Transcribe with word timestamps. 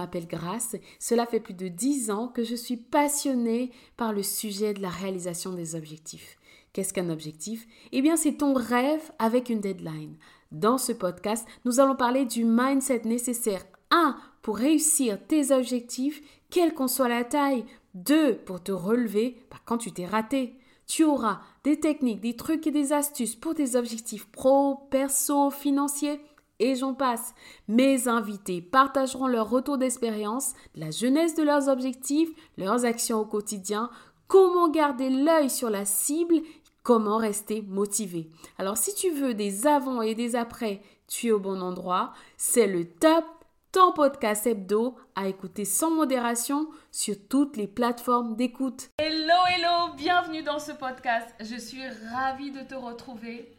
m'appelle 0.00 0.26
Grace. 0.26 0.76
Cela 0.98 1.26
fait 1.26 1.40
plus 1.40 1.54
de 1.54 1.68
10 1.68 2.10
ans 2.10 2.28
que 2.28 2.42
je 2.42 2.54
suis 2.54 2.76
passionnée 2.76 3.70
par 3.96 4.12
le 4.12 4.22
sujet 4.22 4.74
de 4.74 4.82
la 4.82 4.88
réalisation 4.88 5.52
des 5.52 5.74
objectifs. 5.74 6.38
Qu'est-ce 6.72 6.92
qu'un 6.92 7.10
objectif? 7.10 7.66
Eh 7.92 8.00
bien, 8.00 8.16
c'est 8.16 8.38
ton 8.38 8.54
rêve 8.54 9.12
avec 9.18 9.50
une 9.50 9.60
deadline. 9.60 10.16
Dans 10.52 10.78
ce 10.78 10.92
podcast, 10.92 11.46
nous 11.64 11.80
allons 11.80 11.96
parler 11.96 12.24
du 12.24 12.44
mindset 12.44 13.02
nécessaire 13.04 13.64
1 13.90 14.16
pour 14.42 14.56
réussir 14.56 15.18
tes 15.26 15.52
objectifs, 15.52 16.22
quelle 16.48 16.74
qu'en 16.74 16.88
soit 16.88 17.08
la 17.08 17.24
taille. 17.24 17.64
2 17.94 18.36
pour 18.46 18.62
te 18.62 18.72
relever 18.72 19.36
bah, 19.50 19.58
quand 19.64 19.78
tu 19.78 19.92
t'es 19.92 20.06
raté. 20.06 20.54
Tu 20.86 21.04
auras 21.04 21.40
des 21.62 21.78
techniques, 21.78 22.20
des 22.20 22.34
trucs 22.34 22.66
et 22.66 22.72
des 22.72 22.92
astuces 22.92 23.36
pour 23.36 23.54
tes 23.54 23.76
objectifs 23.76 24.26
pro, 24.26 24.76
perso, 24.90 25.50
financiers 25.50 26.20
et 26.60 26.76
j'en 26.76 26.94
passe. 26.94 27.34
Mes 27.66 28.06
invités 28.06 28.60
partageront 28.60 29.26
leur 29.26 29.50
retour 29.50 29.78
d'expérience, 29.78 30.52
la 30.76 30.92
jeunesse 30.92 31.34
de 31.34 31.42
leurs 31.42 31.68
objectifs, 31.68 32.30
leurs 32.56 32.84
actions 32.84 33.18
au 33.18 33.24
quotidien, 33.24 33.90
comment 34.28 34.68
garder 34.68 35.10
l'œil 35.10 35.50
sur 35.50 35.70
la 35.70 35.84
cible, 35.84 36.36
comment 36.84 37.16
rester 37.16 37.62
motivé. 37.62 38.30
Alors 38.58 38.76
si 38.76 38.94
tu 38.94 39.10
veux 39.10 39.34
des 39.34 39.66
avant 39.66 40.02
et 40.02 40.14
des 40.14 40.36
après, 40.36 40.80
tu 41.08 41.28
es 41.28 41.32
au 41.32 41.40
bon 41.40 41.60
endroit. 41.60 42.12
C'est 42.36 42.68
le 42.68 42.84
top 42.84 43.24
ton 43.72 43.92
podcast 43.92 44.46
hebdo 44.46 44.96
à 45.14 45.28
écouter 45.28 45.64
sans 45.64 45.90
modération 45.92 46.68
sur 46.90 47.14
toutes 47.28 47.56
les 47.56 47.68
plateformes 47.68 48.34
d'écoute. 48.34 48.90
Hello, 48.98 49.46
hello, 49.48 49.94
bienvenue 49.96 50.42
dans 50.42 50.58
ce 50.58 50.72
podcast. 50.72 51.28
Je 51.38 51.56
suis 51.56 51.86
ravie 52.12 52.50
de 52.50 52.62
te 52.62 52.74
retrouver 52.74 53.52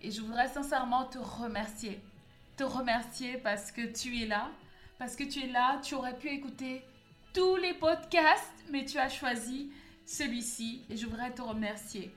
et 0.00 0.10
je 0.10 0.22
voudrais 0.22 0.48
sincèrement 0.48 1.04
te 1.04 1.18
remercier. 1.18 2.00
Te 2.58 2.64
remercier 2.64 3.38
parce 3.38 3.70
que 3.70 3.82
tu 3.82 4.20
es 4.20 4.26
là, 4.26 4.50
parce 4.98 5.14
que 5.14 5.22
tu 5.22 5.44
es 5.44 5.46
là, 5.46 5.80
tu 5.80 5.94
aurais 5.94 6.18
pu 6.18 6.28
écouter 6.28 6.84
tous 7.32 7.54
les 7.54 7.72
podcasts, 7.72 8.64
mais 8.68 8.84
tu 8.84 8.98
as 8.98 9.08
choisi 9.08 9.70
celui-ci 10.04 10.84
et 10.90 10.96
je 10.96 11.06
voudrais 11.06 11.30
te 11.30 11.40
remercier. 11.40 12.12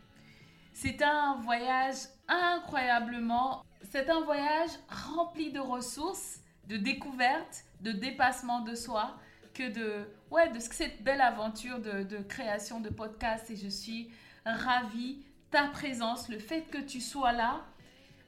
C'est 0.74 1.04
un 1.04 1.36
voyage 1.36 2.08
incroyablement, 2.28 3.64
c'est 3.92 4.10
un 4.10 4.22
voyage 4.22 4.72
rempli 4.90 5.52
de 5.52 5.60
ressources 5.60 6.40
de 6.68 6.76
découverte, 6.76 7.64
de 7.82 7.92
dépassement 7.92 8.62
de 8.62 8.74
soi, 8.74 9.20
que 9.54 9.70
de, 9.70 10.10
ouais, 10.32 10.50
de 10.50 10.58
cette 10.58 11.04
belle 11.04 11.22
aventure 11.22 11.80
de, 11.80 12.02
de 12.02 12.18
création 12.18 12.80
de 12.80 12.90
podcast. 12.90 13.52
Et 13.52 13.56
je 13.56 13.70
suis 13.70 14.10
ravie, 14.44 15.24
ta 15.52 15.68
présence, 15.68 16.30
le 16.30 16.40
fait 16.40 16.64
que 16.64 16.80
tu 16.80 17.00
sois 17.00 17.32
là 17.32 17.64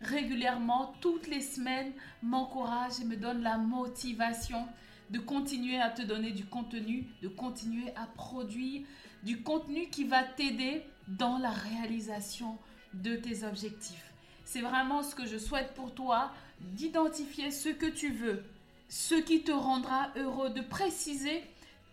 régulièrement, 0.03 0.93
toutes 1.01 1.27
les 1.27 1.41
semaines, 1.41 1.91
m'encourage 2.21 2.99
et 3.01 3.05
me 3.05 3.15
donne 3.15 3.41
la 3.41 3.57
motivation 3.57 4.65
de 5.09 5.19
continuer 5.19 5.79
à 5.79 5.89
te 5.89 6.01
donner 6.01 6.31
du 6.31 6.45
contenu, 6.45 7.07
de 7.21 7.27
continuer 7.27 7.93
à 7.95 8.05
produire 8.05 8.81
du 9.23 9.41
contenu 9.41 9.87
qui 9.89 10.05
va 10.05 10.23
t'aider 10.23 10.83
dans 11.07 11.37
la 11.37 11.51
réalisation 11.51 12.57
de 12.93 13.15
tes 13.15 13.43
objectifs. 13.43 14.13
C'est 14.45 14.61
vraiment 14.61 15.03
ce 15.03 15.15
que 15.15 15.25
je 15.25 15.37
souhaite 15.37 15.73
pour 15.73 15.93
toi, 15.93 16.31
d'identifier 16.59 17.51
ce 17.51 17.69
que 17.69 17.85
tu 17.85 18.11
veux, 18.11 18.43
ce 18.89 19.15
qui 19.15 19.41
te 19.41 19.51
rendra 19.51 20.09
heureux, 20.15 20.49
de 20.49 20.61
préciser 20.61 21.43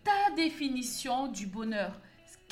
ta 0.03 0.35
définition 0.35 1.27
du 1.27 1.47
bonheur. 1.47 1.99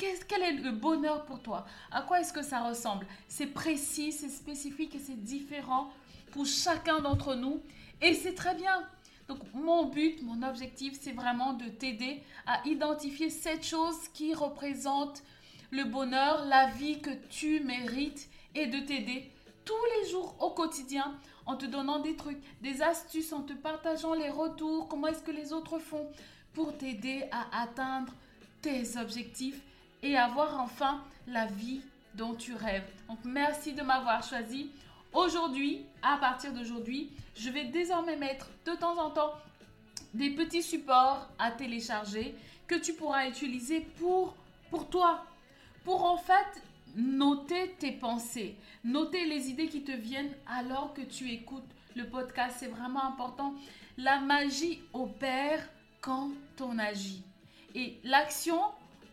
Quel 0.00 0.42
est 0.42 0.52
le 0.52 0.72
bonheur 0.72 1.26
pour 1.26 1.42
toi? 1.42 1.66
À 1.90 2.00
quoi 2.00 2.20
est-ce 2.20 2.32
que 2.32 2.42
ça 2.42 2.60
ressemble? 2.60 3.06
C'est 3.28 3.48
précis, 3.48 4.12
c'est 4.12 4.30
spécifique 4.30 4.94
et 4.94 4.98
c'est 4.98 5.22
différent 5.22 5.90
pour 6.32 6.46
chacun 6.46 7.00
d'entre 7.00 7.34
nous. 7.34 7.60
Et 8.00 8.14
c'est 8.14 8.34
très 8.34 8.54
bien. 8.54 8.82
Donc 9.28 9.40
mon 9.52 9.84
but, 9.84 10.22
mon 10.22 10.42
objectif, 10.42 10.98
c'est 10.98 11.12
vraiment 11.12 11.52
de 11.52 11.66
t'aider 11.66 12.22
à 12.46 12.66
identifier 12.66 13.28
cette 13.28 13.64
chose 13.64 14.08
qui 14.14 14.32
représente 14.32 15.22
le 15.70 15.84
bonheur, 15.84 16.46
la 16.46 16.68
vie 16.70 17.00
que 17.00 17.10
tu 17.28 17.60
mérites 17.60 18.30
et 18.54 18.66
de 18.68 18.80
t'aider 18.80 19.30
tous 19.66 19.84
les 19.98 20.10
jours 20.10 20.34
au 20.40 20.50
quotidien 20.50 21.14
en 21.44 21.56
te 21.56 21.66
donnant 21.66 21.98
des 21.98 22.16
trucs, 22.16 22.40
des 22.62 22.80
astuces, 22.80 23.34
en 23.34 23.42
te 23.42 23.52
partageant 23.52 24.14
les 24.14 24.30
retours, 24.30 24.88
comment 24.88 25.08
est-ce 25.08 25.22
que 25.22 25.30
les 25.30 25.52
autres 25.52 25.78
font 25.78 26.08
pour 26.54 26.76
t'aider 26.76 27.24
à 27.30 27.62
atteindre 27.62 28.12
tes 28.62 28.96
objectifs 28.96 29.60
et 30.02 30.16
avoir 30.16 30.60
enfin 30.60 31.02
la 31.26 31.46
vie 31.46 31.80
dont 32.14 32.34
tu 32.34 32.54
rêves. 32.54 32.88
Donc 33.08 33.18
merci 33.24 33.72
de 33.72 33.82
m'avoir 33.82 34.22
choisi. 34.22 34.70
Aujourd'hui, 35.12 35.84
à 36.02 36.16
partir 36.18 36.52
d'aujourd'hui, 36.52 37.10
je 37.36 37.50
vais 37.50 37.64
désormais 37.64 38.16
mettre 38.16 38.48
de 38.66 38.72
temps 38.72 38.98
en 38.98 39.10
temps 39.10 39.32
des 40.14 40.30
petits 40.30 40.62
supports 40.62 41.28
à 41.38 41.50
télécharger 41.50 42.34
que 42.66 42.74
tu 42.76 42.94
pourras 42.94 43.28
utiliser 43.28 43.80
pour, 43.98 44.34
pour 44.70 44.88
toi. 44.88 45.24
Pour 45.84 46.04
en 46.04 46.16
fait 46.16 46.62
noter 46.94 47.74
tes 47.78 47.92
pensées, 47.92 48.56
noter 48.84 49.24
les 49.24 49.48
idées 49.48 49.68
qui 49.68 49.82
te 49.82 49.92
viennent 49.92 50.34
alors 50.46 50.92
que 50.94 51.02
tu 51.02 51.30
écoutes 51.30 51.68
le 51.96 52.06
podcast. 52.06 52.56
C'est 52.60 52.68
vraiment 52.68 53.04
important. 53.04 53.54
La 53.98 54.20
magie 54.20 54.80
opère 54.92 55.68
quand 56.00 56.30
on 56.60 56.78
agit. 56.78 57.22
Et 57.74 57.98
l'action, 58.04 58.60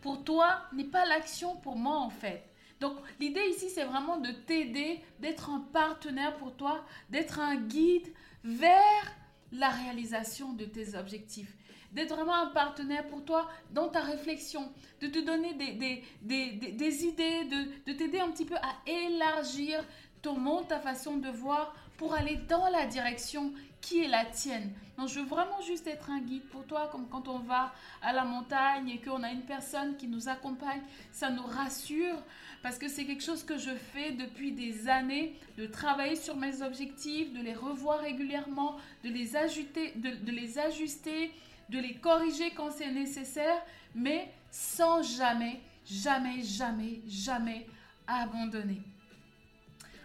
pour 0.00 0.24
toi, 0.24 0.62
n'est 0.72 0.84
pas 0.84 1.04
l'action 1.04 1.56
pour 1.56 1.76
moi 1.76 1.96
en 1.96 2.10
fait. 2.10 2.44
Donc 2.80 2.96
l'idée 3.18 3.44
ici, 3.50 3.70
c'est 3.70 3.84
vraiment 3.84 4.18
de 4.18 4.30
t'aider, 4.30 5.00
d'être 5.20 5.50
un 5.50 5.60
partenaire 5.72 6.36
pour 6.36 6.54
toi, 6.54 6.84
d'être 7.10 7.40
un 7.40 7.56
guide 7.56 8.08
vers 8.44 9.14
la 9.50 9.68
réalisation 9.68 10.52
de 10.52 10.64
tes 10.64 10.94
objectifs 10.96 11.54
d'être 11.92 12.14
vraiment 12.14 12.34
un 12.34 12.48
partenaire 12.48 13.06
pour 13.06 13.24
toi 13.24 13.48
dans 13.72 13.88
ta 13.88 14.00
réflexion, 14.00 14.70
de 15.00 15.06
te 15.06 15.18
donner 15.24 15.54
des, 15.54 16.02
des, 16.22 17.04
idées, 17.04 17.44
de, 17.44 17.90
de 17.90 17.96
t'aider 17.96 18.20
un 18.20 18.30
petit 18.30 18.44
peu 18.44 18.56
à 18.56 18.90
élargir 18.90 19.82
ton 20.22 20.36
monde, 20.36 20.68
ta 20.68 20.80
façon 20.80 21.16
de 21.16 21.28
voir 21.28 21.74
pour 21.98 22.14
aller 22.14 22.36
dans 22.48 22.68
la 22.70 22.86
direction 22.86 23.52
qui 23.82 24.02
est 24.02 24.08
la 24.08 24.24
tienne. 24.24 24.72
Donc, 24.96 25.08
je 25.08 25.20
veux 25.20 25.26
vraiment 25.26 25.60
juste 25.60 25.86
être 25.86 26.10
un 26.10 26.20
guide 26.20 26.48
pour 26.48 26.64
toi, 26.64 26.88
comme 26.90 27.08
quand 27.08 27.28
on 27.28 27.38
va 27.38 27.72
à 28.02 28.12
la 28.12 28.24
montagne 28.24 28.88
et 28.88 29.00
qu'on 29.00 29.22
a 29.22 29.30
une 29.30 29.42
personne 29.42 29.96
qui 29.96 30.08
nous 30.08 30.28
accompagne, 30.28 30.80
ça 31.12 31.30
nous 31.30 31.44
rassure 31.46 32.16
parce 32.62 32.78
que 32.78 32.88
c'est 32.88 33.04
quelque 33.04 33.22
chose 33.22 33.44
que 33.44 33.58
je 33.58 33.70
fais 33.70 34.12
depuis 34.12 34.52
des 34.52 34.88
années, 34.88 35.36
de 35.58 35.66
travailler 35.66 36.16
sur 36.16 36.36
mes 36.36 36.62
objectifs, 36.62 37.32
de 37.32 37.40
les 37.40 37.54
revoir 37.54 38.00
régulièrement, 38.00 38.76
de 39.04 39.10
les 39.10 39.36
ajuster, 39.36 39.92
de 39.96 40.32
les 40.32 40.58
ajuster 40.58 41.30
de 41.68 41.78
les 41.78 41.94
corriger 41.94 42.50
quand 42.50 42.70
c'est 42.70 42.90
nécessaire, 42.90 43.62
mais 43.94 44.32
sans 44.50 45.02
jamais, 45.02 45.60
jamais, 45.84 46.42
jamais, 46.42 47.00
jamais 47.06 47.66
abandonner. 48.06 48.82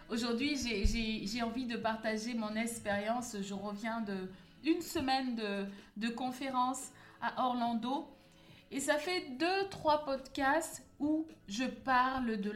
Aujourd'hui, 0.09 0.55
j'ai 0.57 1.41
envie 1.41 1.65
de 1.65 1.77
partager 1.77 2.33
mon 2.33 2.55
expérience. 2.55 3.35
Je 3.41 3.53
reviens 3.53 4.01
de 4.01 4.29
une 4.65 4.81
semaine 4.81 5.35
de, 5.35 5.65
de 5.97 6.09
conférence 6.09 6.91
à 7.21 7.45
Orlando. 7.45 8.07
Et 8.71 8.79
ça 8.79 8.97
fait 8.97 9.37
deux, 9.37 9.69
trois 9.69 10.05
podcasts 10.05 10.83
où 10.99 11.27
je 11.47 11.65
parle 11.65 12.37
de 12.37 12.51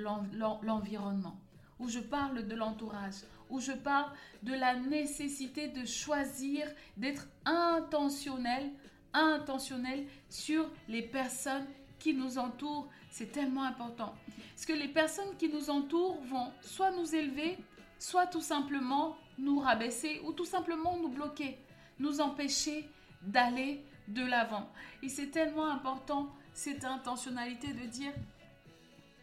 l'environnement, 0.63 1.37
où 1.79 1.89
je 1.89 1.99
parle 1.99 2.47
de 2.47 2.55
l'entourage, 2.55 3.23
où 3.49 3.59
je 3.59 3.73
parle 3.73 4.11
de 4.43 4.53
la 4.53 4.75
nécessité 4.75 5.67
de 5.67 5.85
choisir, 5.85 6.67
d'être 6.95 7.27
intentionnel 7.45 8.71
intentionnel 9.13 10.05
sur 10.29 10.69
les 10.87 11.01
personnes 11.01 11.65
qui 11.99 12.13
nous 12.13 12.37
entourent. 12.37 12.89
C'est 13.09 13.31
tellement 13.31 13.63
important. 13.63 14.13
Parce 14.53 14.65
que 14.65 14.73
les 14.73 14.87
personnes 14.87 15.35
qui 15.37 15.49
nous 15.49 15.69
entourent 15.69 16.21
vont 16.23 16.51
soit 16.61 16.91
nous 16.91 17.15
élever, 17.15 17.57
soit 17.99 18.27
tout 18.27 18.41
simplement 18.41 19.15
nous 19.37 19.59
rabaisser 19.59 20.21
ou 20.25 20.33
tout 20.33 20.45
simplement 20.45 20.97
nous 20.97 21.09
bloquer, 21.09 21.57
nous 21.99 22.21
empêcher 22.21 22.89
d'aller 23.21 23.83
de 24.07 24.25
l'avant. 24.25 24.69
Et 25.03 25.09
c'est 25.09 25.27
tellement 25.27 25.67
important, 25.67 26.29
cette 26.53 26.85
intentionnalité 26.85 27.73
de 27.73 27.85
dire 27.85 28.13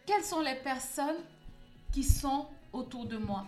quelles 0.05 0.23
sont 0.23 0.41
les 0.41 0.55
personnes 0.55 1.23
qui 1.91 2.03
sont 2.03 2.47
autour 2.71 3.05
de 3.05 3.17
moi? 3.17 3.47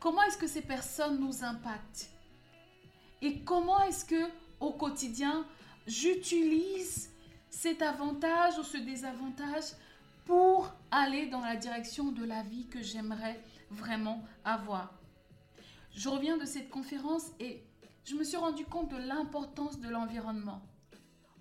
Comment 0.00 0.22
est-ce 0.24 0.38
que 0.38 0.48
ces 0.48 0.62
personnes 0.62 1.20
nous 1.20 1.44
impactent? 1.44 2.10
Et 3.20 3.40
comment 3.40 3.80
est-ce 3.84 4.04
que 4.04 4.30
au 4.58 4.72
quotidien, 4.72 5.46
j'utilise 5.86 7.11
cet 7.52 7.82
avantage 7.82 8.58
ou 8.58 8.62
ce 8.62 8.78
désavantage 8.78 9.74
pour 10.24 10.72
aller 10.90 11.26
dans 11.26 11.40
la 11.40 11.54
direction 11.54 12.10
de 12.10 12.24
la 12.24 12.42
vie 12.42 12.66
que 12.66 12.82
j'aimerais 12.82 13.38
vraiment 13.70 14.24
avoir. 14.44 14.92
Je 15.94 16.08
reviens 16.08 16.38
de 16.38 16.46
cette 16.46 16.70
conférence 16.70 17.26
et 17.38 17.62
je 18.04 18.14
me 18.14 18.24
suis 18.24 18.38
rendu 18.38 18.64
compte 18.64 18.88
de 18.88 18.96
l'importance 18.96 19.78
de 19.78 19.88
l'environnement. 19.90 20.62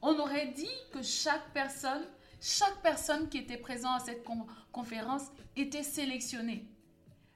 On 0.02 0.20
aurait 0.20 0.48
dit 0.48 0.68
que 0.92 1.02
chaque 1.02 1.54
personne, 1.54 2.04
chaque 2.42 2.82
personne 2.84 3.30
qui 3.30 3.38
était 3.38 3.58
présente 3.58 4.02
à 4.02 4.06
cette 4.06 4.28
conférence 4.74 5.32
était 5.56 5.84
sélectionnée. 5.84 6.68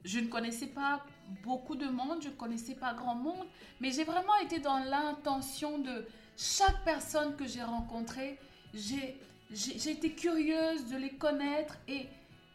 Je 0.03 0.19
ne 0.19 0.27
connaissais 0.27 0.67
pas 0.67 1.03
beaucoup 1.43 1.75
de 1.75 1.87
monde, 1.87 2.21
je 2.21 2.29
ne 2.29 2.33
connaissais 2.33 2.75
pas 2.75 2.93
grand 2.93 3.15
monde, 3.15 3.47
mais 3.79 3.91
j'ai 3.91 4.03
vraiment 4.03 4.35
été 4.43 4.59
dans 4.59 4.79
l'intention 4.79 5.79
de 5.79 6.05
Chaque 6.37 6.83
personne 6.83 7.35
que 7.37 7.47
j'ai 7.47 7.63
rencontrée, 7.63 8.37
j'ai 8.75 9.89
été 9.89 10.11
curieuse 10.11 10.85
de 10.87 10.97
les 10.97 11.13
connaître 11.13 11.77
et 11.87 12.07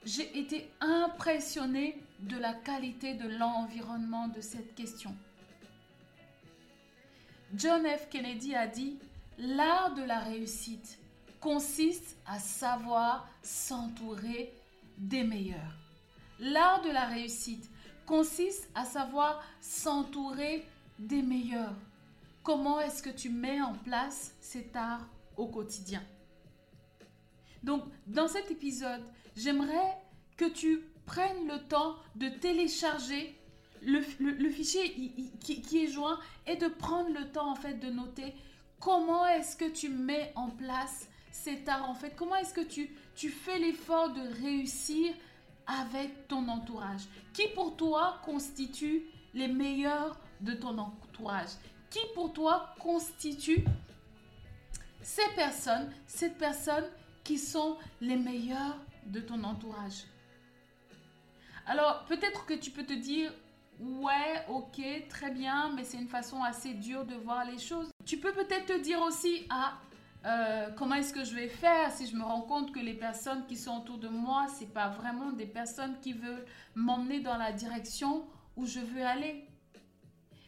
j'ai 0.05 0.39
été 0.39 0.71
impressionnée 0.81 1.99
de 2.21 2.37
la 2.37 2.53
qualité 2.53 3.15
de 3.15 3.29
l'environnement 3.29 4.29
de 4.29 4.41
cette 4.41 4.75
question. 4.75 5.15
John 7.55 7.85
F. 7.85 8.09
Kennedy 8.11 8.55
a 8.55 8.67
dit, 8.67 8.99
l'art 9.39 9.95
de 9.95 10.03
la 10.03 10.21
réussite 10.21 10.99
consiste 11.41 12.17
à 12.27 12.39
savoir 12.39 13.29
s'entourer 13.43 14.53
des 14.99 15.25
meilleurs. 15.25 15.77
L'art 16.39 16.83
de 16.83 16.91
la 16.91 17.07
réussite 17.07 17.69
consiste 18.07 18.69
à 18.75 18.85
savoir 18.85 19.43
s'entourer 19.61 20.67
des 20.99 21.23
meilleurs. 21.23 21.75
Comment 22.43 22.81
est-ce 22.81 23.03
que 23.03 23.11
tu 23.11 23.31
mets 23.31 23.61
en 23.61 23.75
place 23.75 24.35
cet 24.41 24.77
art 24.77 25.07
au 25.37 25.47
quotidien. 25.47 26.03
Donc, 27.63 27.85
dans 28.07 28.29
cet 28.29 28.51
épisode, 28.51 29.03
j'aimerais 29.37 29.99
que 30.37 30.47
tu 30.47 30.83
prennes 31.07 31.47
le 31.47 31.59
temps 31.69 31.97
de 32.17 32.29
télécharger 32.29 33.37
le, 33.83 34.01
fichier 34.51 35.13
qui, 35.41 35.85
est 35.85 35.91
joint 35.91 36.19
et 36.47 36.57
de 36.57 36.69
prendre 36.69 37.11
le 37.11 37.31
temps 37.33 37.51
en 37.51 37.55
fait 37.55 37.75
de 37.75 37.91
noter 37.91 38.35
comment 38.79 39.27
est-ce 39.27 39.57
que 39.57 39.71
tu 39.71 39.89
mets 39.89 40.33
en 40.37 40.49
place 40.49 41.09
cet 41.31 41.69
art 41.69 41.89
en 41.89 41.95
fait. 41.95 42.15
Comment 42.17 42.37
est-ce 42.37 42.55
que 42.55 42.61
tu 42.61 43.29
fais 43.29 43.59
l'effort 43.59 44.13
de 44.13 44.43
réussir 44.43 45.15
avec 45.67 46.29
ton 46.29 46.47
entourage? 46.49 47.03
Qui 47.33 47.49
pour 47.55 47.77
toi 47.77 48.21
constitue 48.25 49.05
les 49.35 49.49
meilleurs 49.49 50.19
de 50.41 50.53
ton 50.53 50.77
entourage? 50.79 51.51
Qui 51.91 52.01
pour 52.15 52.33
toi 52.33 52.75
constitue 52.79 53.65
ces 55.03 55.29
personnes, 55.35 55.93
cette 56.07 56.39
personne 56.39 56.85
qui 57.25 57.39
sont 57.39 57.77
les 58.01 58.17
meilleurs 58.17 58.77
de 59.07 59.21
ton 59.21 59.43
entourage 59.45 60.05
Alors 61.67 62.05
peut-être 62.07 62.47
que 62.47 62.55
tu 62.55 62.71
peux 62.71 62.85
te 62.85 62.93
dire, 62.93 63.33
ouais, 63.81 64.45
ok, 64.49 64.81
très 65.09 65.31
bien, 65.31 65.73
mais 65.75 65.85
c'est 65.85 65.99
une 65.99 66.09
façon 66.09 66.43
assez 66.43 66.75
dure 66.75 67.05
de 67.05 67.15
voir 67.15 67.45
les 67.45 67.59
choses. 67.59 67.91
Tu 68.05 68.19
peux 68.19 68.33
peut-être 68.33 68.67
te 68.67 68.79
dire 68.79 69.01
aussi, 69.01 69.47
ah, 69.51 69.79
euh, 70.27 70.69
comment 70.77 70.97
est-ce 70.97 71.15
que 71.15 71.25
je 71.25 71.35
vais 71.35 71.49
faire 71.49 71.91
si 71.91 72.07
je 72.07 72.15
me 72.15 72.23
rends 72.23 72.43
compte 72.43 72.73
que 72.73 72.81
les 72.81 72.95
personnes 72.95 73.47
qui 73.47 73.57
sont 73.57 73.79
autour 73.79 73.99
de 73.99 74.09
moi, 74.09 74.47
ce 74.49 74.61
c'est 74.61 74.73
pas 74.73 74.89
vraiment 74.89 75.33
des 75.33 75.47
personnes 75.47 75.99
qui 76.01 76.13
veulent 76.13 76.45
m'emmener 76.75 77.21
dans 77.21 77.39
la 77.39 77.53
direction 77.53 78.27
où 78.57 78.67
je 78.67 78.81
veux 78.81 79.05
aller. 79.05 79.47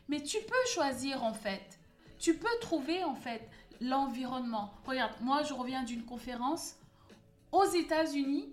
Mais 0.09 0.23
tu 0.23 0.37
peux 0.39 0.71
choisir 0.73 1.25
en 1.25 1.33
fait. 1.33 1.79
Tu 2.19 2.35
peux 2.35 2.59
trouver 2.61 3.03
en 3.03 3.15
fait 3.15 3.49
l'environnement. 3.83 4.73
Regarde, 4.87 5.15
moi 5.21 5.43
je 5.43 5.53
reviens 5.53 5.83
d'une 5.83 6.05
conférence 6.05 6.77
aux 7.51 7.67
États-Unis 7.67 8.49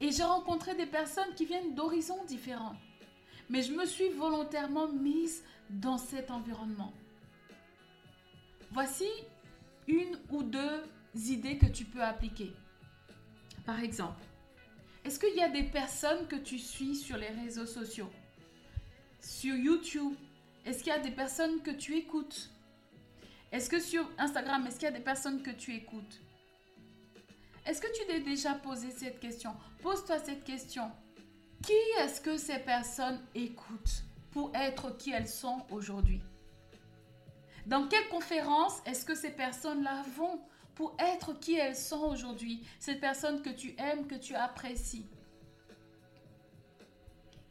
et 0.00 0.10
j'ai 0.10 0.22
rencontré 0.22 0.74
des 0.74 0.86
personnes 0.86 1.34
qui 1.36 1.44
viennent 1.44 1.74
d'horizons 1.74 2.24
différents. 2.24 2.76
Mais 3.50 3.62
je 3.62 3.72
me 3.72 3.84
suis 3.84 4.08
volontairement 4.10 4.88
mise 4.88 5.44
dans 5.68 5.98
cet 5.98 6.30
environnement. 6.30 6.92
Voici 8.72 9.08
une 9.86 10.18
ou 10.30 10.42
deux 10.42 10.82
idées 11.14 11.58
que 11.58 11.66
tu 11.66 11.84
peux 11.84 12.02
appliquer. 12.02 12.52
Par 13.66 13.80
exemple, 13.80 14.22
est-ce 15.04 15.18
qu'il 15.18 15.34
y 15.36 15.42
a 15.42 15.48
des 15.48 15.64
personnes 15.64 16.26
que 16.26 16.36
tu 16.36 16.58
suis 16.58 16.96
sur 16.96 17.16
les 17.16 17.28
réseaux 17.28 17.66
sociaux? 17.66 18.10
Sur 19.20 19.54
YouTube, 19.54 20.14
est-ce 20.64 20.78
qu'il 20.78 20.92
y 20.92 20.96
a 20.96 20.98
des 20.98 21.10
personnes 21.10 21.60
que 21.62 21.70
tu 21.70 21.94
écoutes? 21.96 22.50
Est-ce 23.54 23.70
que 23.70 23.78
sur 23.78 24.10
Instagram, 24.18 24.66
est-ce 24.66 24.80
qu'il 24.80 24.86
y 24.86 24.88
a 24.88 24.90
des 24.90 24.98
personnes 24.98 25.40
que 25.40 25.52
tu 25.52 25.76
écoutes? 25.76 26.20
Est-ce 27.64 27.80
que 27.80 27.86
tu 27.96 28.04
t'es 28.04 28.18
déjà 28.18 28.54
posé 28.54 28.90
cette 28.90 29.20
question? 29.20 29.54
Pose-toi 29.80 30.18
cette 30.18 30.42
question. 30.42 30.90
Qui 31.64 31.72
est-ce 32.00 32.20
que 32.20 32.36
ces 32.36 32.58
personnes 32.58 33.20
écoutent 33.32 34.02
pour 34.32 34.50
être 34.56 34.96
qui 34.96 35.12
elles 35.12 35.28
sont 35.28 35.64
aujourd'hui? 35.70 36.20
Dans 37.64 37.86
quelle 37.86 38.08
conférence 38.08 38.82
est-ce 38.86 39.04
que 39.04 39.14
ces 39.14 39.30
personnes-là 39.30 40.02
vont 40.16 40.40
pour 40.74 40.96
être 40.98 41.38
qui 41.38 41.54
elles 41.54 41.76
sont 41.76 42.02
aujourd'hui? 42.10 42.66
Ces 42.80 42.96
personnes 42.96 43.40
que 43.40 43.50
tu 43.50 43.76
aimes, 43.78 44.08
que 44.08 44.16
tu 44.16 44.34
apprécies. 44.34 45.06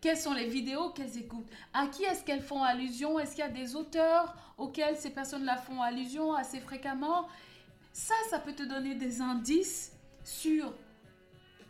Quelles 0.04 0.18
sont 0.18 0.34
les 0.34 0.50
vidéos 0.50 0.90
qu'elles 0.90 1.18
écoutent? 1.18 1.50
À 1.74 1.88
qui 1.88 2.04
est-ce 2.04 2.26
qu'elles 2.26 2.42
font 2.42 2.62
allusion? 2.62 3.20
Est-ce 3.20 3.36
qu'il 3.36 3.46
y 3.46 3.48
a 3.48 3.50
des 3.50 3.74
auteurs 3.74 4.36
auxquels 4.58 4.98
ces 4.98 5.12
personnes-là 5.12 5.56
font 5.56 5.82
allusion 5.82 6.34
assez 6.34 6.60
fréquemment? 6.60 7.30
Ça, 7.94 8.14
ça 8.30 8.40
peut 8.40 8.52
te 8.52 8.64
donner 8.64 8.96
des 8.96 9.22
indices 9.22 9.94
sur 10.26 10.74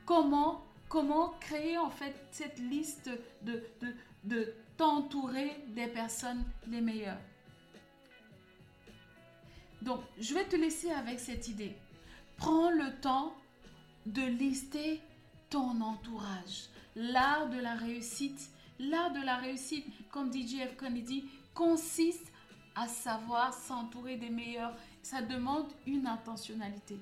comment, 0.08 0.66
comment 0.90 1.36
créer 1.42 1.78
en 1.78 1.92
fait 1.92 2.16
cette 2.32 2.58
liste 2.58 3.12
de, 3.44 3.64
de, 3.82 3.94
de 4.24 4.56
t'entourer 4.78 5.56
des 5.68 5.86
personnes 5.86 6.44
les 6.68 6.82
meilleures. 6.82 7.22
Donc, 9.84 10.02
je 10.20 10.34
vais 10.34 10.46
te 10.46 10.56
laisser 10.56 10.90
avec 10.90 11.20
cette 11.20 11.50
idée. 11.50 11.76
Prends 12.38 12.72
le 12.72 13.00
temps 13.00 13.36
de 14.08 14.24
lister 14.24 15.02
ton 15.54 15.82
entourage. 15.82 16.70
L'art 16.96 17.48
de 17.48 17.60
la 17.60 17.76
réussite, 17.76 18.50
l'art 18.80 19.12
de 19.12 19.24
la 19.24 19.38
réussite, 19.38 19.86
comme 20.10 20.32
dit 20.32 20.48
JF 20.48 20.76
Kennedy, 20.76 21.26
consiste 21.54 22.32
à 22.74 22.88
savoir 22.88 23.54
s'entourer 23.54 24.18
des 24.18 24.32
meilleurs. 24.32 24.76
Ça 25.04 25.22
demande 25.22 25.68
une 25.86 26.08
intentionnalité. 26.08 26.98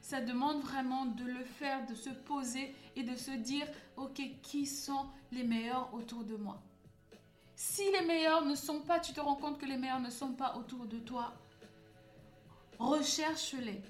Ça 0.00 0.22
demande 0.22 0.62
vraiment 0.62 1.04
de 1.04 1.24
le 1.24 1.44
faire, 1.44 1.84
de 1.86 1.94
se 1.94 2.08
poser 2.08 2.74
et 2.96 3.02
de 3.02 3.14
se 3.14 3.32
dire, 3.32 3.66
OK, 3.98 4.22
qui 4.42 4.64
sont 4.64 5.04
les 5.30 5.44
meilleurs 5.44 5.92
autour 5.92 6.24
de 6.24 6.36
moi? 6.36 6.62
Si 7.54 7.82
les 7.92 8.06
meilleurs 8.06 8.46
ne 8.46 8.54
sont 8.54 8.80
pas, 8.80 9.00
tu 9.00 9.12
te 9.12 9.20
rends 9.20 9.36
compte 9.36 9.58
que 9.58 9.66
les 9.66 9.76
meilleurs 9.76 10.00
ne 10.00 10.08
sont 10.08 10.32
pas 10.32 10.56
autour 10.56 10.86
de 10.86 10.98
toi, 10.98 11.34
recherche-les. 12.78 13.82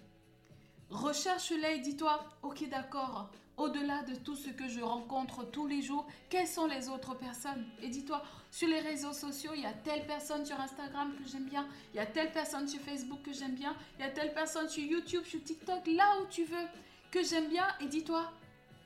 Recherche-les 0.91 1.77
et 1.77 1.79
dis-toi, 1.79 2.23
ok 2.43 2.69
d'accord, 2.69 3.31
au-delà 3.57 4.03
de 4.03 4.15
tout 4.15 4.35
ce 4.35 4.51
que 4.51 4.69
je 4.69 4.81
rencontre 4.81 5.45
tous 5.45 5.67
les 5.67 5.83
jours, 5.83 6.07
quelles 6.31 6.47
sont 6.47 6.67
les 6.67 6.89
autres 6.89 7.15
personnes? 7.15 7.65
Et 7.81 7.89
dis-toi, 7.89 8.23
sur 8.51 8.69
les 8.69 8.81
réseaux 8.81 9.13
sociaux, 9.13 9.53
il 9.55 9.63
y 9.63 9.67
a 9.67 9.73
telle 9.73 10.07
personne 10.07 10.45
sur 10.45 10.59
Instagram 10.61 11.13
que 11.17 11.29
j'aime 11.29 11.45
bien, 11.45 11.67
il 11.93 11.97
y 11.97 12.01
a 12.01 12.07
telle 12.07 12.33
personne 12.33 12.67
sur 12.67 12.81
Facebook 12.81 13.23
que 13.23 13.33
j'aime 13.33 13.55
bien, 13.55 13.75
il 13.99 14.03
y 14.03 14.09
a 14.09 14.11
telle 14.11 14.33
personne 14.33 14.69
sur 14.69 14.83
YouTube, 14.83 15.25
sur 15.25 15.43
TikTok, 15.43 15.87
là 15.87 16.21
où 16.21 16.27
tu 16.27 16.45
veux, 16.45 16.67
que 17.11 17.23
j'aime 17.23 17.49
bien. 17.49 17.67
Et 17.81 17.87
dis-toi, 17.87 18.31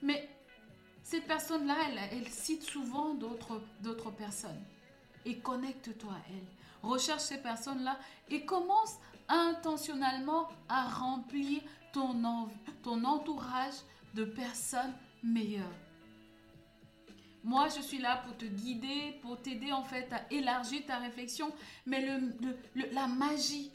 mais 0.03 0.29
cette 1.03 1.27
personne-là, 1.27 1.77
elle, 2.11 2.29
cite 2.29 2.65
souvent 2.65 3.15
d'autres 3.15 4.11
personnes. 4.11 4.63
Et 5.25 5.39
connecte-toi 5.39 6.13
à 6.13 6.23
elle. 6.31 6.89
Recherche 6.89 7.23
ces 7.23 7.39
personnes-là 7.39 7.99
et 8.29 8.45
commence 8.45 8.97
intentionnellement 9.29 10.49
à 10.69 10.89
remplir 10.89 11.63
ton, 11.93 12.49
ton 12.83 13.05
entourage 13.05 13.75
de 14.15 14.25
personnes 14.25 14.95
meilleures. 15.23 15.75
Moi, 17.45 17.69
je 17.69 17.81
suis 17.81 17.99
là 17.99 18.23
pour 18.27 18.37
te 18.37 18.45
guider, 18.45 19.19
pour 19.23 19.41
t'aider 19.41 19.71
en 19.71 19.85
fait 19.85 20.13
à 20.13 20.23
élargir 20.33 20.85
ta 20.85 20.99
réflexion. 20.99 21.53
Mais 21.87 22.05
le, 22.05 22.35
la 22.93 23.07
magie, 23.07 23.71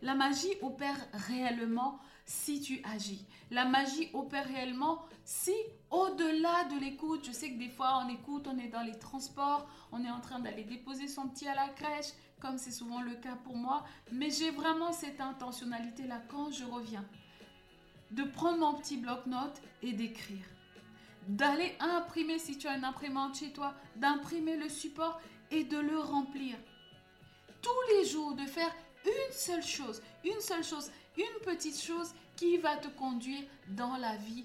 la 0.00 0.14
magie 0.14 0.54
opère 0.62 0.96
réellement 1.12 1.98
si 2.24 2.60
tu 2.62 2.80
agis. 2.84 3.26
La 3.50 3.66
magie 3.66 4.08
opère 4.14 4.46
réellement 4.46 5.04
si 5.24 5.52
au-delà 5.90 6.64
de 6.72 6.80
l'écoute, 6.80 7.26
je 7.26 7.32
sais 7.32 7.50
que 7.50 7.58
des 7.58 7.68
fois 7.68 8.02
on 8.04 8.08
écoute, 8.08 8.48
on 8.48 8.58
est 8.58 8.68
dans 8.68 8.82
les 8.82 8.98
transports, 8.98 9.68
on 9.92 10.02
est 10.04 10.10
en 10.10 10.20
train 10.20 10.38
d'aller 10.38 10.64
déposer 10.64 11.06
son 11.06 11.28
petit 11.28 11.46
à 11.46 11.54
la 11.54 11.68
crèche, 11.68 12.12
comme 12.40 12.56
c'est 12.56 12.70
souvent 12.70 13.02
le 13.02 13.14
cas 13.16 13.36
pour 13.44 13.56
moi, 13.56 13.84
mais 14.12 14.30
j'ai 14.30 14.50
vraiment 14.50 14.92
cette 14.92 15.20
intentionnalité-là 15.20 16.22
quand 16.28 16.50
je 16.50 16.64
reviens, 16.64 17.04
de 18.10 18.22
prendre 18.24 18.58
mon 18.58 18.74
petit 18.74 18.96
bloc-notes 18.96 19.60
et 19.82 19.92
d'écrire. 19.92 20.44
D'aller 21.28 21.76
imprimer, 21.80 22.38
si 22.38 22.58
tu 22.58 22.66
as 22.66 22.76
une 22.76 22.84
imprimante 22.84 23.36
chez 23.36 23.52
toi, 23.52 23.74
d'imprimer 23.96 24.56
le 24.56 24.68
support 24.68 25.20
et 25.50 25.64
de 25.64 25.78
le 25.78 25.98
remplir. 25.98 26.56
Tous 27.62 27.96
les 27.96 28.06
jours, 28.06 28.34
de 28.34 28.46
faire 28.46 28.74
une 29.04 29.32
seule 29.32 29.62
chose, 29.62 30.02
une 30.24 30.40
seule 30.40 30.64
chose, 30.64 30.90
une 31.16 31.44
petite 31.44 31.80
chose 31.80 32.12
qui 32.36 32.56
va 32.56 32.76
te 32.76 32.88
conduire 32.88 33.42
dans 33.68 33.96
la 33.96 34.16
vie 34.16 34.44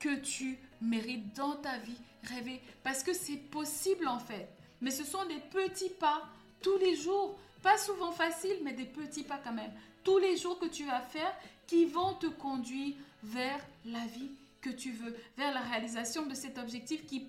que 0.00 0.16
tu 0.16 0.58
mérites, 0.80 1.34
dans 1.36 1.56
ta 1.56 1.78
vie 1.78 1.98
rêvée. 2.24 2.60
Parce 2.82 3.02
que 3.02 3.12
c'est 3.12 3.36
possible 3.36 4.08
en 4.08 4.18
fait. 4.18 4.48
Mais 4.80 4.90
ce 4.90 5.04
sont 5.04 5.24
des 5.26 5.40
petits 5.50 5.90
pas 5.90 6.28
tous 6.60 6.76
les 6.78 6.96
jours, 6.96 7.38
pas 7.62 7.78
souvent 7.78 8.12
facile, 8.12 8.56
mais 8.62 8.72
des 8.72 8.84
petits 8.84 9.22
pas 9.22 9.38
quand 9.42 9.52
même, 9.52 9.72
tous 10.04 10.18
les 10.18 10.36
jours 10.36 10.58
que 10.58 10.66
tu 10.66 10.84
vas 10.84 11.00
faire 11.00 11.32
qui 11.66 11.86
vont 11.86 12.14
te 12.14 12.26
conduire 12.26 12.94
vers 13.22 13.60
la 13.84 14.06
vie 14.06 14.30
que 14.60 14.70
tu 14.70 14.92
veux, 14.92 15.16
vers 15.36 15.52
la 15.52 15.60
réalisation 15.60 16.26
de 16.26 16.34
cet 16.34 16.58
objectif 16.58 17.06
qui 17.06 17.26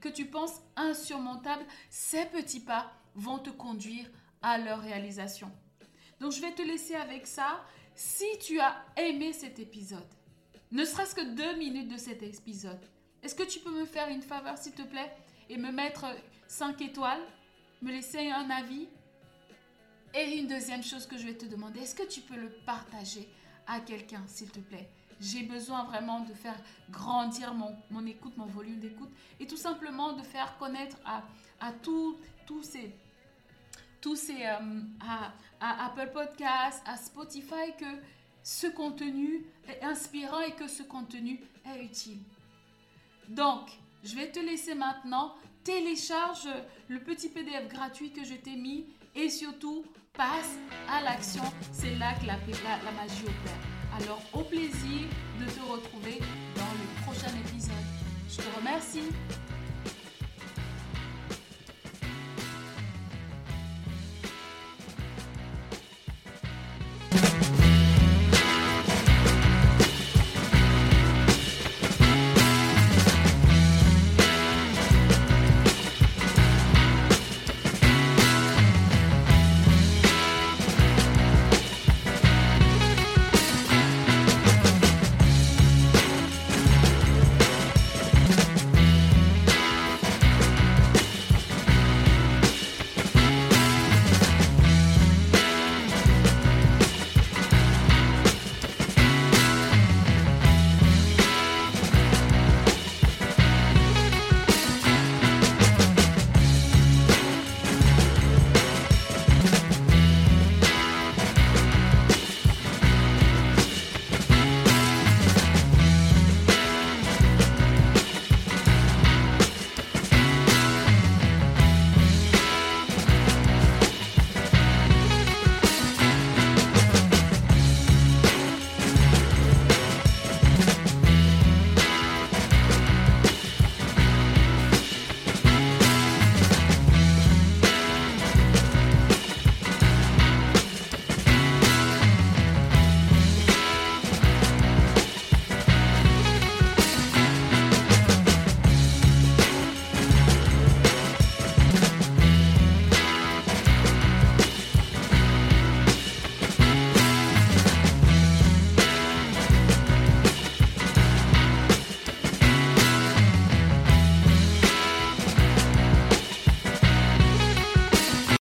que 0.00 0.08
tu 0.08 0.26
penses 0.26 0.60
insurmontable. 0.76 1.64
Ces 1.90 2.26
petits 2.26 2.60
pas 2.60 2.92
vont 3.14 3.38
te 3.38 3.50
conduire 3.50 4.10
à 4.42 4.58
leur 4.58 4.80
réalisation. 4.80 5.50
Donc 6.20 6.32
je 6.32 6.40
vais 6.40 6.52
te 6.52 6.62
laisser 6.62 6.94
avec 6.94 7.26
ça. 7.26 7.64
Si 7.94 8.26
tu 8.40 8.58
as 8.58 8.84
aimé 8.96 9.32
cet 9.32 9.58
épisode, 9.58 10.08
ne 10.70 10.84
serait-ce 10.84 11.14
que 11.14 11.34
deux 11.34 11.56
minutes 11.56 11.88
de 11.88 11.98
cet 11.98 12.22
épisode, 12.22 12.80
est-ce 13.22 13.34
que 13.34 13.42
tu 13.42 13.60
peux 13.60 13.70
me 13.70 13.84
faire 13.84 14.08
une 14.08 14.22
faveur 14.22 14.58
s'il 14.58 14.72
te 14.72 14.82
plaît 14.82 15.12
et 15.48 15.56
me 15.56 15.70
mettre 15.70 16.06
5 16.48 16.80
étoiles, 16.80 17.22
me 17.82 17.90
laisser 17.90 18.30
un 18.30 18.50
avis? 18.50 18.88
Et 20.14 20.38
une 20.38 20.46
deuxième 20.46 20.82
chose 20.82 21.06
que 21.06 21.16
je 21.16 21.26
vais 21.26 21.36
te 21.36 21.46
demander, 21.46 21.80
est-ce 21.80 21.94
que 21.94 22.06
tu 22.06 22.20
peux 22.20 22.36
le 22.36 22.50
partager 22.66 23.28
à 23.66 23.80
quelqu'un 23.80 24.22
s'il 24.26 24.50
te 24.50 24.60
plaît 24.60 24.88
j'ai 25.22 25.44
besoin 25.44 25.84
vraiment 25.84 26.20
de 26.20 26.34
faire 26.34 26.56
grandir 26.90 27.54
mon, 27.54 27.76
mon 27.90 28.04
écoute, 28.06 28.36
mon 28.36 28.46
volume 28.46 28.80
d'écoute 28.80 29.10
et 29.38 29.46
tout 29.46 29.56
simplement 29.56 30.14
de 30.14 30.22
faire 30.22 30.58
connaître 30.58 30.96
à, 31.04 31.22
à 31.60 31.72
tous 31.72 32.18
ces 32.62 32.92
tous 34.00 34.16
ces 34.16 34.44
euh, 34.44 34.80
à, 35.00 35.32
à, 35.60 35.86
Apple 35.86 36.10
Podcasts, 36.12 36.82
à 36.86 36.96
Spotify 36.96 37.72
que 37.78 37.86
ce 38.42 38.66
contenu 38.66 39.46
est 39.68 39.80
inspirant 39.84 40.40
et 40.40 40.50
que 40.52 40.66
ce 40.66 40.82
contenu 40.82 41.40
est 41.64 41.84
utile. 41.84 42.18
Donc, 43.28 43.70
je 44.02 44.16
vais 44.16 44.32
te 44.32 44.40
laisser 44.40 44.74
maintenant. 44.74 45.36
Télécharge 45.64 46.48
le 46.88 46.98
petit 46.98 47.28
PDF 47.28 47.68
gratuit 47.68 48.10
que 48.10 48.24
je 48.24 48.34
t'ai 48.34 48.56
mis 48.56 48.86
et 49.14 49.30
surtout 49.30 49.84
passe 50.12 50.58
à 50.88 51.02
l'action. 51.02 51.44
C'est 51.70 51.94
là 51.94 52.14
que 52.14 52.26
la, 52.26 52.34
la, 52.34 52.92
magie 52.92 53.22
opère. 53.22 54.00
Alors 54.00 54.20
au 54.32 54.42
plaisir 54.42 55.08
de 55.38 55.44
te 55.44 55.60
retrouver 55.60 56.18
dans 56.56 56.72
le 56.72 57.02
prochain 57.04 57.32
épisode. 57.46 57.72
Je 58.28 58.38
te 58.38 58.56
remercie. 58.58 59.08